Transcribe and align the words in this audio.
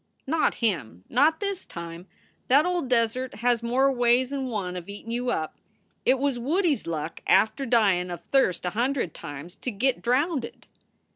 "Not 0.25 0.55
him. 0.55 1.03
Not 1.09 1.39
this 1.41 1.63
time. 1.63 2.07
That 2.47 2.65
ole 2.65 2.81
desert 2.81 3.35
has 3.35 3.61
more 3.61 3.91
ways 3.91 4.33
n 4.33 4.45
one 4.47 4.75
of 4.75 4.89
eatin* 4.89 5.11
you 5.11 5.29
up. 5.29 5.59
It 6.05 6.17
was 6.17 6.39
Woodie 6.39 6.73
s 6.73 6.87
luck, 6.87 7.21
after 7.27 7.67
dyin 7.67 8.09
of 8.09 8.23
thirst 8.25 8.65
a 8.65 8.71
hund 8.71 8.97
ed 8.97 9.13
times, 9.13 9.55
to 9.57 9.69
git 9.69 10.01
drownded. 10.01 10.65